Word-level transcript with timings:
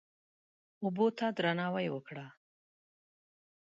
اوبه 0.83 1.05
ته 1.17 1.27
درناوی 1.37 1.87
وکړه. 1.91 2.25